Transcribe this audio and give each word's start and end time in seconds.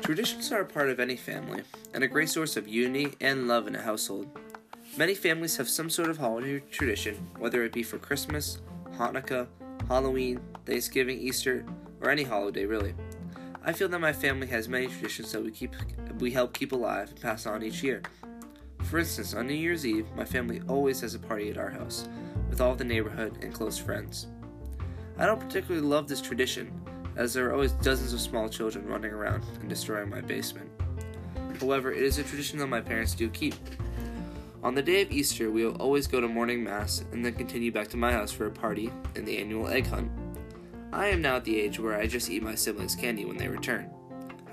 Traditions 0.00 0.50
are 0.52 0.60
a 0.60 0.64
part 0.64 0.88
of 0.88 1.00
any 1.00 1.16
family 1.16 1.62
and 1.92 2.02
a 2.02 2.08
great 2.08 2.30
source 2.30 2.56
of 2.56 2.66
unity 2.66 3.14
and 3.20 3.46
love 3.48 3.66
in 3.66 3.76
a 3.76 3.82
household. 3.82 4.26
Many 4.96 5.14
families 5.14 5.56
have 5.58 5.68
some 5.68 5.90
sort 5.90 6.08
of 6.08 6.16
holiday 6.16 6.62
tradition, 6.70 7.16
whether 7.38 7.64
it 7.64 7.72
be 7.72 7.82
for 7.82 7.98
Christmas, 7.98 8.62
Hanukkah, 8.96 9.48
Halloween, 9.88 10.40
Thanksgiving, 10.64 11.18
Easter, 11.18 11.66
or 12.00 12.08
any 12.08 12.22
holiday 12.22 12.64
really. 12.64 12.94
I 13.64 13.72
feel 13.72 13.88
that 13.90 14.00
my 14.00 14.12
family 14.14 14.46
has 14.46 14.68
many 14.68 14.86
traditions 14.86 15.32
that 15.32 15.44
we 15.44 15.50
keep 15.50 15.74
we 16.20 16.30
help 16.30 16.54
keep 16.54 16.72
alive 16.72 17.10
and 17.10 17.20
pass 17.20 17.44
on 17.44 17.62
each 17.62 17.82
year. 17.82 18.00
For 18.84 18.98
instance, 18.98 19.34
on 19.34 19.48
New 19.48 19.54
Year's 19.54 19.84
Eve, 19.84 20.06
my 20.16 20.24
family 20.24 20.62
always 20.68 21.00
has 21.00 21.14
a 21.14 21.18
party 21.18 21.50
at 21.50 21.58
our 21.58 21.70
house 21.70 22.08
with 22.48 22.60
all 22.60 22.74
the 22.76 22.84
neighborhood 22.84 23.38
and 23.42 23.52
close 23.52 23.76
friends. 23.76 24.28
I 25.18 25.26
don't 25.26 25.40
particularly 25.40 25.86
love 25.86 26.08
this 26.08 26.20
tradition, 26.20 26.70
as 27.16 27.32
there 27.32 27.48
are 27.48 27.52
always 27.52 27.72
dozens 27.72 28.12
of 28.12 28.20
small 28.20 28.48
children 28.48 28.86
running 28.86 29.12
around 29.12 29.44
and 29.60 29.68
destroying 29.68 30.10
my 30.10 30.20
basement. 30.20 30.70
However, 31.60 31.90
it 31.90 32.02
is 32.02 32.18
a 32.18 32.22
tradition 32.22 32.58
that 32.58 32.66
my 32.66 32.82
parents 32.82 33.14
do 33.14 33.30
keep. 33.30 33.54
On 34.62 34.74
the 34.74 34.82
day 34.82 35.02
of 35.02 35.10
Easter, 35.10 35.50
we 35.50 35.64
will 35.64 35.76
always 35.76 36.06
go 36.06 36.20
to 36.20 36.28
morning 36.28 36.62
mass 36.62 37.04
and 37.12 37.24
then 37.24 37.34
continue 37.34 37.72
back 37.72 37.88
to 37.88 37.96
my 37.96 38.12
house 38.12 38.32
for 38.32 38.46
a 38.46 38.50
party 38.50 38.90
and 39.14 39.26
the 39.26 39.38
annual 39.38 39.68
egg 39.68 39.86
hunt. 39.86 40.10
I 40.92 41.08
am 41.08 41.22
now 41.22 41.36
at 41.36 41.44
the 41.44 41.58
age 41.58 41.78
where 41.78 41.98
I 41.98 42.06
just 42.06 42.30
eat 42.30 42.42
my 42.42 42.54
siblings' 42.54 42.94
candy 42.94 43.24
when 43.24 43.36
they 43.36 43.48
return. 43.48 43.90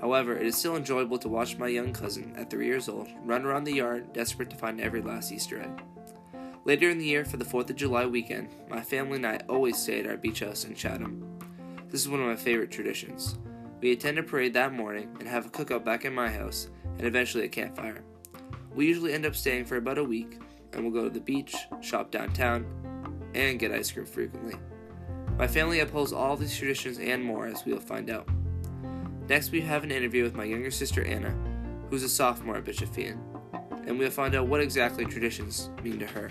However, 0.00 0.36
it 0.36 0.46
is 0.46 0.56
still 0.56 0.76
enjoyable 0.76 1.18
to 1.18 1.28
watch 1.28 1.58
my 1.58 1.68
young 1.68 1.92
cousin, 1.92 2.34
at 2.36 2.50
three 2.50 2.66
years 2.66 2.88
old, 2.88 3.08
run 3.24 3.44
around 3.44 3.64
the 3.64 3.74
yard 3.74 4.12
desperate 4.12 4.50
to 4.50 4.56
find 4.56 4.80
every 4.80 5.02
last 5.02 5.32
Easter 5.32 5.60
egg. 5.60 5.82
Later 6.66 6.88
in 6.88 6.96
the 6.96 7.04
year, 7.04 7.26
for 7.26 7.36
the 7.36 7.44
4th 7.44 7.68
of 7.68 7.76
July 7.76 8.06
weekend, 8.06 8.48
my 8.70 8.80
family 8.80 9.16
and 9.16 9.26
I 9.26 9.40
always 9.50 9.76
stay 9.76 10.00
at 10.00 10.06
our 10.06 10.16
beach 10.16 10.40
house 10.40 10.64
in 10.64 10.74
Chatham. 10.74 11.38
This 11.90 12.00
is 12.00 12.08
one 12.08 12.20
of 12.20 12.26
my 12.26 12.36
favorite 12.36 12.70
traditions. 12.70 13.36
We 13.82 13.92
attend 13.92 14.18
a 14.18 14.22
parade 14.22 14.54
that 14.54 14.72
morning 14.72 15.14
and 15.20 15.28
have 15.28 15.44
a 15.44 15.50
cookout 15.50 15.84
back 15.84 16.06
in 16.06 16.14
my 16.14 16.30
house, 16.30 16.68
and 16.96 17.06
eventually 17.06 17.44
a 17.44 17.48
campfire. 17.48 18.02
We 18.74 18.86
usually 18.86 19.12
end 19.12 19.26
up 19.26 19.36
staying 19.36 19.66
for 19.66 19.76
about 19.76 19.98
a 19.98 20.04
week, 20.04 20.38
and 20.72 20.82
we'll 20.82 21.02
go 21.02 21.06
to 21.06 21.12
the 21.12 21.20
beach, 21.20 21.54
shop 21.82 22.10
downtown, 22.10 22.64
and 23.34 23.58
get 23.58 23.70
ice 23.70 23.92
cream 23.92 24.06
frequently. 24.06 24.54
My 25.36 25.46
family 25.46 25.80
upholds 25.80 26.14
all 26.14 26.34
these 26.34 26.56
traditions 26.56 26.98
and 26.98 27.22
more, 27.22 27.46
as 27.46 27.66
we 27.66 27.74
will 27.74 27.80
find 27.80 28.08
out. 28.08 28.26
Next, 29.28 29.50
we 29.50 29.60
have 29.60 29.84
an 29.84 29.90
interview 29.90 30.22
with 30.22 30.34
my 30.34 30.44
younger 30.44 30.70
sister 30.70 31.04
Anna, 31.04 31.36
who's 31.90 32.04
a 32.04 32.08
sophomore 32.08 32.56
at 32.56 32.64
Bishop 32.64 32.88
Feehan, 32.88 33.18
and 33.86 33.98
we'll 33.98 34.10
find 34.10 34.34
out 34.34 34.46
what 34.46 34.60
exactly 34.60 35.04
traditions 35.04 35.70
mean 35.82 35.98
to 35.98 36.06
her. 36.06 36.30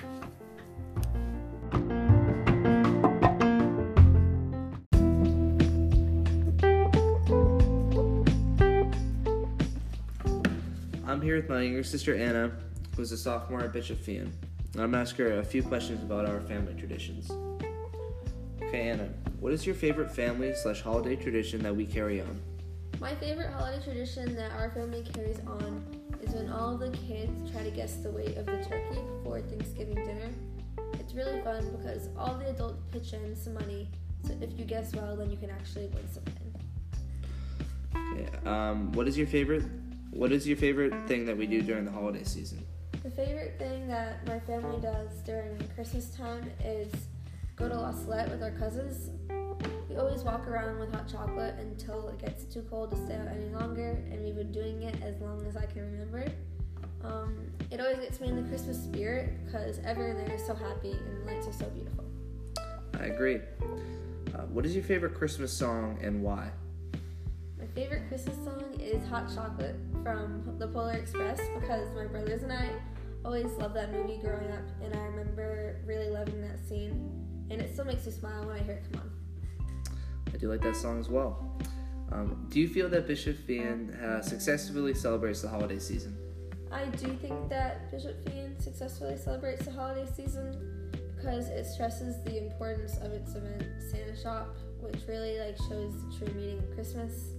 I'm 11.06 11.22
here 11.22 11.36
with 11.36 11.50
my 11.50 11.62
younger 11.62 11.84
sister 11.84 12.16
Anna, 12.16 12.52
who's 12.96 13.12
a 13.12 13.18
sophomore 13.18 13.62
at 13.62 13.74
Bishop. 13.74 14.08
And 14.08 14.34
I'm 14.76 14.92
going 14.92 14.92
to 14.94 14.98
ask 14.98 15.16
her 15.18 15.40
a 15.40 15.44
few 15.44 15.62
questions 15.62 16.02
about 16.02 16.28
our 16.28 16.42
family 16.42 16.74
traditions. 16.74 17.32
Okay, 18.62 18.90
Anna, 18.90 19.10
what 19.40 19.54
is 19.54 19.66
your 19.66 19.76
favorite 19.76 20.10
family 20.10 20.54
slash 20.56 20.82
holiday 20.82 21.16
tradition 21.16 21.62
that 21.62 21.76
we 21.76 21.86
carry 21.86 22.22
on? 22.22 22.42
My 23.04 23.14
favorite 23.16 23.52
holiday 23.52 23.84
tradition 23.84 24.34
that 24.38 24.54
our 24.54 24.70
family 24.70 25.04
carries 25.14 25.42
on 25.46 25.84
is 26.22 26.34
when 26.34 26.50
all 26.50 26.76
of 26.76 26.80
the 26.80 26.98
kids 27.00 27.52
try 27.52 27.62
to 27.62 27.70
guess 27.70 27.98
the 27.98 28.10
weight 28.10 28.38
of 28.38 28.46
the 28.46 28.64
turkey 28.64 29.02
before 29.18 29.42
Thanksgiving 29.42 29.96
dinner. 29.96 30.30
It's 30.94 31.14
really 31.14 31.42
fun 31.42 31.70
because 31.78 32.08
all 32.18 32.36
the 32.36 32.48
adults 32.48 32.82
pitch 32.94 33.12
in 33.12 33.36
some 33.36 33.56
money, 33.56 33.90
so 34.26 34.34
if 34.40 34.58
you 34.58 34.64
guess 34.64 34.96
well, 34.96 35.18
then 35.18 35.30
you 35.30 35.36
can 35.36 35.50
actually 35.50 35.88
win 35.88 36.08
something. 36.14 36.56
Okay, 37.94 38.48
um, 38.48 38.94
what 38.94 39.06
is 39.10 39.18
your 39.18 39.28
favorite? 39.28 39.66
What 40.12 40.32
is 40.32 40.48
your 40.48 40.56
favorite 40.56 40.94
thing 41.06 41.26
that 41.26 41.36
we 41.36 41.46
do 41.46 41.62
during 41.62 41.84
the 41.84 41.92
holiday 41.92 42.24
season? 42.24 42.66
The 43.04 43.12
favorite 43.12 43.60
thing 43.60 43.86
that 43.90 44.26
my 44.28 44.40
family 44.40 44.80
does 44.80 45.10
during 45.26 45.62
Christmas 45.76 46.06
time 46.16 46.50
is 46.64 46.90
go 47.58 47.68
to 47.68 47.76
La 47.76 47.92
Salette 47.92 48.30
with 48.30 48.42
our 48.42 48.52
cousins. 48.52 49.10
We 49.94 50.00
always 50.00 50.24
walk 50.24 50.48
around 50.48 50.80
with 50.80 50.92
hot 50.92 51.08
chocolate 51.08 51.54
until 51.60 52.10
it 52.10 52.18
gets 52.18 52.46
too 52.46 52.66
cold 52.68 52.90
to 52.90 52.98
stay 53.06 53.16
out 53.16 53.28
any 53.28 53.50
longer, 53.50 54.04
and 54.10 54.24
we've 54.24 54.36
been 54.36 54.52
doing 54.52 54.82
it 54.82 54.96
as 55.04 55.22
long 55.22 55.46
as 55.46 55.56
I 55.56 55.68
can 55.68 55.84
remember. 55.84 56.26
Um, 57.04 57.38
it 57.70 57.80
always 57.80 58.00
gets 58.00 58.20
me 58.20 58.30
in 58.30 58.36
the 58.36 58.50
Christmas 58.50 58.84
spirit 58.84 59.46
because 59.46 59.78
everyone 59.86 60.18
there 60.26 60.34
is 60.34 60.44
so 60.44 60.56
happy 60.56 60.94
and 60.94 61.22
the 61.22 61.32
lights 61.32 61.46
are 61.46 61.54
so 61.54 61.66
beautiful. 61.66 62.06
I 63.00 63.06
agree. 63.06 63.42
Uh, 64.34 64.40
what 64.52 64.66
is 64.66 64.74
your 64.74 64.84
favorite 64.84 65.14
Christmas 65.14 65.54
song 65.54 66.00
and 66.02 66.24
why? 66.24 66.50
My 67.60 67.68
favorite 67.76 68.08
Christmas 68.08 68.38
song 68.38 68.76
is 68.80 69.08
Hot 69.10 69.32
Chocolate 69.36 69.76
from 70.02 70.56
the 70.58 70.70
Polar 70.70 70.94
Express 70.94 71.40
because 71.54 71.88
my 71.96 72.06
brothers 72.06 72.42
and 72.42 72.52
I 72.52 72.68
always 73.24 73.46
loved 73.60 73.76
that 73.76 73.94
movie 73.94 74.18
growing 74.18 74.52
up, 74.54 74.66
and 74.84 74.96
I 74.96 75.04
remember 75.04 75.82
really 75.86 76.10
loving 76.10 76.42
that 76.42 76.58
scene, 76.68 77.12
and 77.52 77.62
it 77.62 77.72
still 77.74 77.86
makes 77.86 78.08
me 78.08 78.12
smile 78.12 78.48
when 78.48 78.56
I 78.56 78.64
hear 78.64 78.74
it 78.74 78.86
come 78.92 79.02
on. 79.02 79.23
Do 80.44 80.50
like 80.50 80.62
that 80.64 80.76
song 80.76 81.00
as 81.00 81.08
well. 81.08 81.58
Um, 82.12 82.48
do 82.50 82.60
you 82.60 82.68
feel 82.68 82.90
that 82.90 83.08
Bishop 83.08 83.38
Feehan 83.48 83.98
uh, 84.04 84.22
successfully 84.22 84.94
celebrates 84.94 85.42
the 85.42 85.48
holiday 85.48 85.80
season? 85.80 86.18
I 86.70 86.84
do 86.84 87.14
think 87.22 87.48
that 87.48 87.90
Bishop 87.90 88.26
Feehan 88.26 88.62
successfully 88.62 89.16
celebrates 89.16 89.64
the 89.64 89.72
holiday 89.72 90.06
season 90.06 90.92
because 91.16 91.48
it 91.48 91.66
stresses 91.66 92.22
the 92.26 92.38
importance 92.38 92.98
of 92.98 93.14
its 93.14 93.36
event, 93.36 93.64
Santa 93.90 94.22
Shop, 94.22 94.58
which 94.82 94.98
really 95.08 95.40
like 95.40 95.56
shows 95.70 95.94
the 96.04 96.18
true 96.18 96.34
meaning 96.36 96.60
of 96.60 96.76
Christmas 96.76 97.36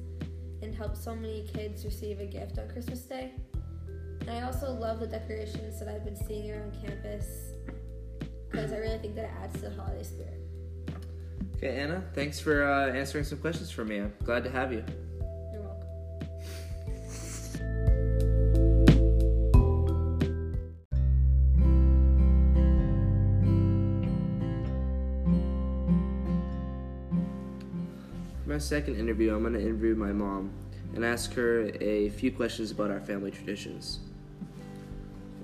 and 0.62 0.74
helps 0.74 1.04
so 1.04 1.14
many 1.14 1.46
kids 1.52 1.84
receive 1.84 2.20
a 2.20 2.26
gift 2.26 2.58
on 2.58 2.70
Christmas 2.70 3.02
Day. 3.02 3.32
And 4.22 4.30
I 4.30 4.40
also 4.44 4.72
love 4.72 5.00
the 5.00 5.06
decorations 5.06 5.78
that 5.78 5.88
I've 5.88 6.06
been 6.06 6.16
seeing 6.16 6.50
around 6.50 6.72
campus 6.82 7.52
because 8.50 8.72
I 8.72 8.78
really 8.78 8.96
think 8.96 9.14
that 9.16 9.26
it 9.26 9.32
adds 9.42 9.60
to 9.60 9.68
the 9.68 9.76
holiday 9.76 10.04
spirit. 10.04 10.43
Okay, 11.56 11.76
Anna, 11.76 12.02
thanks 12.14 12.40
for 12.40 12.64
uh, 12.64 12.92
answering 12.92 13.24
some 13.24 13.38
questions 13.38 13.70
for 13.70 13.84
me. 13.84 13.98
I'm 13.98 14.12
glad 14.24 14.44
to 14.44 14.50
have 14.50 14.72
you. 14.72 14.84
You're 15.52 15.62
welcome. 15.62 15.88
For 28.42 28.50
my 28.50 28.58
second 28.58 28.96
interview, 28.96 29.34
I'm 29.34 29.42
going 29.42 29.54
to 29.54 29.60
interview 29.60 29.94
my 29.94 30.12
mom 30.12 30.50
and 30.94 31.04
ask 31.04 31.32
her 31.34 31.70
a 31.80 32.10
few 32.10 32.30
questions 32.30 32.70
about 32.70 32.90
our 32.90 33.00
family 33.00 33.30
traditions. 33.30 34.00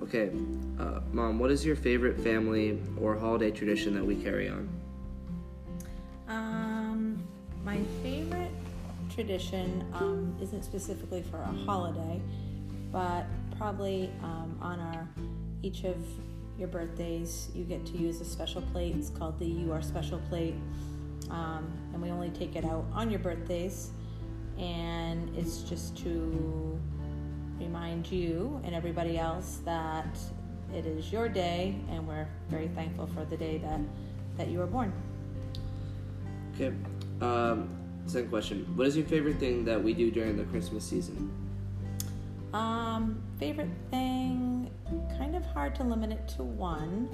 Okay, 0.03 0.31
uh, 0.79 1.01
Mom, 1.13 1.39
what 1.39 1.51
is 1.51 1.65
your 1.65 1.77
favorite 1.77 2.19
family 2.21 2.81
or 3.01 3.17
holiday 3.17 3.51
tradition 3.51 3.95
that 3.95 4.05
we 4.05 4.17
carry 4.17 4.49
on? 4.49 4.69
My 7.71 7.85
favorite 8.03 8.51
tradition 9.15 9.87
um, 9.93 10.37
isn't 10.43 10.65
specifically 10.65 11.23
for 11.23 11.37
a 11.37 11.53
holiday, 11.65 12.21
but 12.91 13.27
probably 13.59 14.11
um, 14.25 14.59
on 14.61 14.81
our 14.81 15.09
each 15.63 15.85
of 15.85 15.97
your 16.59 16.67
birthdays, 16.67 17.49
you 17.55 17.63
get 17.63 17.87
to 17.87 17.97
use 17.97 18.21
a 18.21 18.25
special 18.25 18.61
plate. 18.61 18.97
It's 18.97 19.11
called 19.11 19.39
the 19.39 19.47
You 19.47 19.71
Are 19.71 19.83
Special 19.83 20.19
plate, 20.29 20.57
um, 21.31 21.73
and 21.93 22.03
we 22.03 22.11
only 22.11 22.31
take 22.31 22.57
it 22.57 22.65
out 22.65 22.87
on 22.93 23.09
your 23.09 23.21
birthdays, 23.21 23.91
and 24.59 25.33
it's 25.39 25.59
just 25.59 25.97
to 25.99 26.77
remind 27.61 28.11
you 28.11 28.61
and 28.65 28.75
everybody 28.75 29.17
else 29.17 29.61
that 29.65 30.19
it 30.75 30.87
is 30.87 31.13
your 31.13 31.29
day, 31.29 31.77
and 31.89 32.09
we're 32.09 32.27
very 32.49 32.67
thankful 32.67 33.07
for 33.07 33.25
the 33.27 33.37
day 33.37 33.59
that 33.59 33.79
that 34.39 34.49
you 34.49 34.59
were 34.59 34.67
born. 34.67 34.93
Okay, 36.57 36.75
um, 37.21 37.69
second 38.07 38.31
question. 38.31 38.67
What 38.77 38.87
is 38.87 38.97
your 38.97 39.07
favorite 39.07 39.39
thing 39.39 39.65
that 39.65 39.83
we 39.83 39.95
do 39.95 40.11
during 40.11 40.37
the 40.37 40.45
Christmas 40.45 40.85
season? 40.85 41.31
Um, 42.53 43.23
favorite 43.39 43.71
thing, 43.91 44.71
kind 45.17 45.37
of 45.37 45.45
hard 45.47 45.75
to 45.77 45.85
limit 45.85 46.11
it 46.11 46.27
to 46.37 46.43
one, 46.43 47.09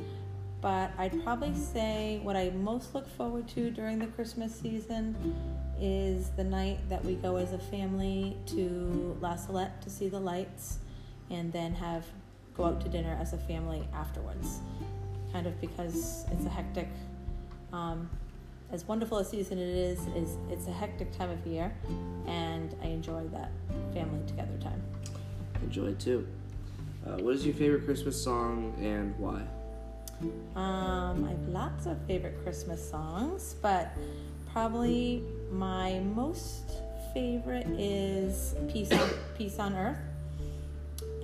but 0.63 0.91
I'd 0.97 1.23
probably 1.23 1.55
say 1.55 2.21
what 2.23 2.37
I 2.37 2.51
most 2.51 2.95
look 2.95 3.07
forward 3.07 3.47
to 3.49 3.71
during 3.71 3.99
the 3.99 4.07
Christmas 4.07 4.59
season 4.59 5.15
is 5.79 6.31
the 6.31 6.45
night 6.45 6.79
that 6.89 7.05
we 7.05 7.17
go 7.17 7.37
as 7.37 7.53
a 7.53 7.59
family 7.59 8.37
to 8.47 9.17
La 9.21 9.37
Salette 9.37 9.83
to 9.83 9.91
see 9.91 10.09
the 10.09 10.19
lights 10.19 10.79
and 11.31 11.53
then 11.53 11.75
have 11.75 12.07
go 12.57 12.65
out 12.65 12.81
to 12.81 12.89
dinner 12.89 13.19
as 13.21 13.35
a 13.35 13.39
family 13.39 13.87
afterwards. 13.93 14.61
Kind 15.33 15.47
of 15.47 15.61
because 15.61 16.25
it's 16.33 16.47
a 16.47 16.49
hectic 16.49 16.89
um, 17.73 18.09
as 18.73 18.87
wonderful 18.87 19.19
a 19.19 19.25
season 19.25 19.59
it 19.59 19.69
is, 19.69 20.01
is 20.09 20.37
it's 20.51 20.67
a 20.67 20.73
hectic 20.73 21.17
time 21.17 21.31
of 21.31 21.47
year, 21.47 21.73
and 22.27 22.75
I 22.83 22.87
enjoy 22.87 23.25
that 23.29 23.51
family 23.95 24.21
together 24.27 24.57
time. 24.61 24.83
Enjoy 25.63 25.87
it 25.87 26.01
too. 26.01 26.27
Uh, 27.07 27.19
what 27.19 27.35
is 27.35 27.47
your 27.47 27.55
favorite 27.55 27.85
Christmas 27.85 28.21
song 28.21 28.75
and 28.81 29.17
why? 29.19 29.43
Um, 30.57 31.25
I 31.25 31.31
have 31.31 31.49
lots 31.49 31.87
of 31.87 31.99
favorite 32.07 32.43
Christmas 32.43 32.91
songs, 32.91 33.55
but 33.63 33.93
probably 34.53 35.23
my 35.53 36.01
most 36.01 36.71
favorite 37.15 37.67
is 37.79 38.55
Peace 38.69 38.91
on, 38.93 39.11
Peace 39.39 39.59
on 39.59 39.75
Earth. 39.75 39.99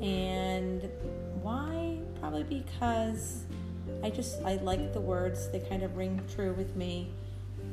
And 0.01 0.89
why? 1.43 1.99
Probably 2.21 2.45
because 2.45 3.45
I 4.03 4.11
just 4.11 4.43
I 4.43 4.57
like 4.57 4.93
the 4.93 5.01
words. 5.01 5.49
They 5.49 5.61
kind 5.61 5.83
of 5.83 5.97
ring 5.97 6.21
true 6.35 6.53
with 6.53 6.77
me 6.77 7.11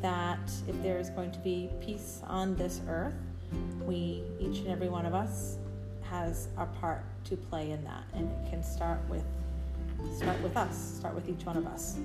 that 0.02 0.52
if 0.68 0.82
there 0.82 0.98
is 0.98 1.10
going 1.10 1.32
to 1.32 1.40
be 1.40 1.70
peace 1.82 2.22
on 2.28 2.56
this 2.56 2.82
earth, 2.88 3.14
we 3.82 4.24
each 4.40 4.60
and 4.60 4.68
every 4.68 4.90
one 4.90 5.06
of 5.06 5.14
us 5.14 5.58
has 6.04 6.48
a 6.58 6.66
part 6.66 7.04
to 7.26 7.36
play 7.36 7.72
in 7.72 7.84
that, 7.84 8.04
and 8.14 8.30
it 8.30 8.50
can 8.50 8.64
start 8.64 9.00
with 9.10 9.26
start 10.16 10.42
with 10.42 10.56
us, 10.56 10.96
start 10.98 11.14
with 11.14 11.28
each 11.28 11.46
one 11.46 11.58
of 11.58 11.68
us. 11.68 11.98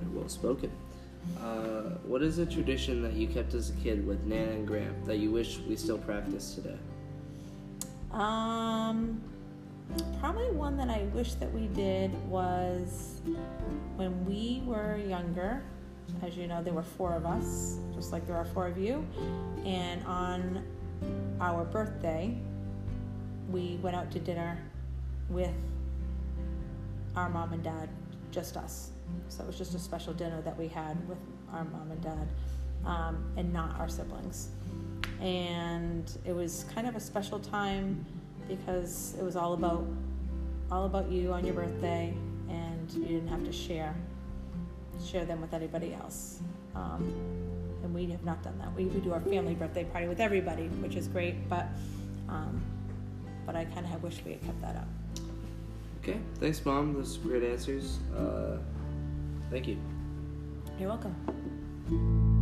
Very 0.00 0.16
well 0.16 0.28
spoken. 0.28 0.70
Uh, 1.38 1.98
what 2.04 2.22
is 2.22 2.38
a 2.38 2.46
tradition 2.46 3.02
that 3.02 3.12
you 3.12 3.26
kept 3.26 3.54
as 3.54 3.70
a 3.70 3.74
kid 3.74 4.06
with 4.06 4.24
Nana 4.24 4.52
and 4.52 4.66
Graham 4.66 4.94
that 5.04 5.18
you 5.18 5.30
wish 5.30 5.58
we 5.68 5.76
still 5.76 5.98
practice 5.98 6.54
today? 6.54 6.78
Um, 8.10 9.20
probably 10.18 10.50
one 10.50 10.76
that 10.78 10.88
I 10.88 11.02
wish 11.14 11.34
that 11.34 11.52
we 11.52 11.68
did 11.68 12.12
was 12.28 13.20
when 13.96 14.24
we 14.24 14.62
were 14.64 14.96
younger. 14.96 15.62
As 16.22 16.36
you 16.36 16.46
know, 16.46 16.62
there 16.62 16.74
were 16.74 16.82
four 16.82 17.14
of 17.14 17.24
us, 17.24 17.78
just 17.94 18.12
like 18.12 18.26
there 18.26 18.36
are 18.36 18.44
four 18.44 18.66
of 18.66 18.78
you. 18.78 19.06
And 19.64 20.04
on 20.06 20.64
our 21.40 21.64
birthday, 21.64 22.36
we 23.50 23.78
went 23.82 23.96
out 23.96 24.10
to 24.12 24.18
dinner 24.18 24.58
with 25.28 25.54
our 27.16 27.28
mom 27.28 27.52
and 27.52 27.62
dad, 27.62 27.88
just 28.30 28.56
us. 28.56 28.90
So 29.28 29.42
it 29.42 29.46
was 29.46 29.58
just 29.58 29.74
a 29.74 29.78
special 29.78 30.12
dinner 30.12 30.40
that 30.42 30.56
we 30.56 30.68
had 30.68 30.96
with 31.08 31.18
our 31.52 31.64
mom 31.64 31.90
and 31.90 32.00
dad, 32.00 32.28
um, 32.84 33.24
and 33.36 33.52
not 33.52 33.78
our 33.78 33.88
siblings. 33.88 34.50
And 35.20 36.10
it 36.24 36.32
was 36.32 36.64
kind 36.74 36.86
of 36.86 36.96
a 36.96 37.00
special 37.00 37.38
time 37.38 38.04
because 38.48 39.14
it 39.18 39.24
was 39.24 39.36
all 39.36 39.54
about 39.54 39.86
all 40.70 40.86
about 40.86 41.10
you 41.10 41.32
on 41.32 41.44
your 41.44 41.54
birthday, 41.54 42.14
and 42.48 42.90
you 42.92 43.04
didn't 43.04 43.26
have 43.26 43.44
to 43.44 43.52
share 43.52 43.94
share 45.04 45.24
them 45.24 45.40
with 45.40 45.54
anybody 45.54 45.94
else. 45.94 46.40
Um, 46.74 47.12
and 47.82 47.94
we 47.94 48.06
have 48.10 48.24
not 48.24 48.42
done 48.42 48.58
that. 48.58 48.74
We, 48.74 48.84
we 48.86 49.00
do 49.00 49.12
our 49.12 49.20
family 49.20 49.54
birthday 49.54 49.84
party 49.84 50.06
with 50.06 50.20
everybody, 50.20 50.68
which 50.68 50.94
is 50.94 51.08
great, 51.08 51.48
but 51.48 51.66
um, 52.28 52.62
but 53.46 53.56
I 53.56 53.64
kind 53.64 53.86
of 53.86 54.02
wish 54.02 54.20
we 54.24 54.32
had 54.32 54.44
kept 54.44 54.60
that 54.60 54.76
up. 54.76 54.88
Okay, 56.02 56.18
thanks, 56.36 56.64
Mom. 56.64 56.94
Those 56.94 57.18
are 57.18 57.20
great 57.20 57.42
answers. 57.42 57.98
Uh, 58.16 58.58
thank 59.50 59.66
you. 59.66 59.76
You're 60.78 60.88
welcome. 60.88 62.39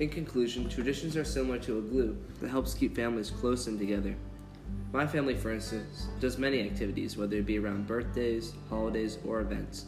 In 0.00 0.08
conclusion, 0.08 0.66
traditions 0.66 1.14
are 1.14 1.24
similar 1.24 1.58
to 1.58 1.76
a 1.76 1.82
glue 1.82 2.16
that 2.40 2.48
helps 2.48 2.72
keep 2.72 2.96
families 2.96 3.30
close 3.30 3.66
and 3.66 3.78
together. 3.78 4.16
My 4.92 5.06
family, 5.06 5.34
for 5.34 5.52
instance, 5.52 6.08
does 6.20 6.38
many 6.38 6.62
activities, 6.62 7.18
whether 7.18 7.36
it 7.36 7.44
be 7.44 7.58
around 7.58 7.86
birthdays, 7.86 8.54
holidays, 8.70 9.18
or 9.26 9.40
events. 9.40 9.84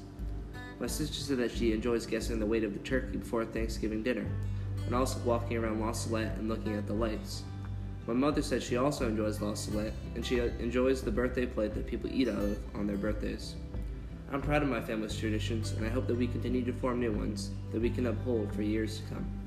My 0.79 0.87
sister 0.87 1.15
said 1.15 1.39
that 1.39 1.51
she 1.51 1.73
enjoys 1.73 2.05
guessing 2.05 2.39
the 2.39 2.45
weight 2.45 2.63
of 2.63 2.75
the 2.75 2.81
turkey 2.81 3.17
before 3.17 3.47
Thanksgiving 3.47 4.03
dinner, 4.03 4.27
and 4.85 4.95
also 4.95 5.19
walking 5.21 5.57
around 5.57 5.81
La 5.81 5.93
Salette 5.93 6.37
and 6.37 6.47
looking 6.47 6.75
at 6.75 6.87
the 6.87 6.93
lights. 6.93 7.45
My 8.07 8.13
mother 8.13 8.43
said 8.43 8.63
she 8.63 8.77
also 8.77 9.09
enjoys 9.09 9.41
La 9.41 9.55
Salette, 9.55 9.95
and 10.15 10.27
she 10.27 10.41
enjoys 10.41 11.01
the 11.01 11.11
birthday 11.11 11.47
plate 11.47 11.73
that 11.73 11.87
people 11.87 12.11
eat 12.13 12.29
out 12.29 12.37
of 12.37 12.59
on 12.75 12.87
their 12.87 12.99
birthdays. 12.99 13.55
I'm 14.31 14.43
proud 14.43 14.63
of 14.63 14.69
my 14.69 14.83
family's 14.83 15.17
traditions, 15.17 15.73
and 15.73 15.87
I 15.87 15.89
hope 15.89 16.07
that 16.07 16.17
we 16.17 16.27
continue 16.27 16.65
to 16.67 16.73
form 16.75 17.01
new 17.01 17.13
ones 17.13 17.51
that 17.73 17.81
we 17.81 17.89
can 17.89 18.09
uphold 18.09 18.53
for 18.55 18.61
years 18.61 18.99
to 18.99 19.15
come. 19.15 19.42